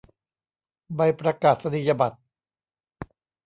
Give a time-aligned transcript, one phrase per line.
[0.95, 2.19] ใบประกาศนียบัตร